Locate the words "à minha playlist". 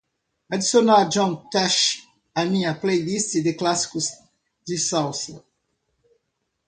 2.33-3.37